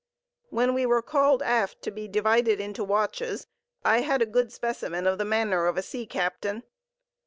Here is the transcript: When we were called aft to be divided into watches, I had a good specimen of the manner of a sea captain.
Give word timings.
When 0.49 0.73
we 0.73 0.87
were 0.87 1.03
called 1.03 1.43
aft 1.43 1.83
to 1.83 1.91
be 1.91 2.07
divided 2.07 2.59
into 2.59 2.83
watches, 2.83 3.45
I 3.85 4.01
had 4.01 4.23
a 4.23 4.25
good 4.25 4.51
specimen 4.51 5.05
of 5.05 5.19
the 5.19 5.25
manner 5.25 5.67
of 5.67 5.77
a 5.77 5.83
sea 5.83 6.07
captain. 6.07 6.63